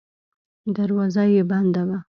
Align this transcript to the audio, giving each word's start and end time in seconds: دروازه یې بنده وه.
دروازه 0.75 1.23
یې 1.33 1.41
بنده 1.51 1.81
وه. 1.87 1.97